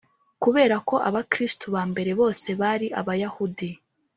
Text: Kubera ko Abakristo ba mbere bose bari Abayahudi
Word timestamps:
Kubera 0.43 0.75
ko 0.89 0.95
Abakristo 1.09 1.65
ba 1.75 1.83
mbere 1.91 2.11
bose 2.21 2.47
bari 2.61 2.87
Abayahudi 2.99 3.69